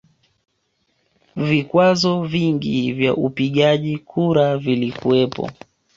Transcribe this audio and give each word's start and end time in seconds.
Vikwazo 1.35 2.23
vingi 2.23 2.93
vya 2.93 3.15
upigaji 3.15 3.97
kura 3.97 4.57
vilikuwepo 4.57 5.51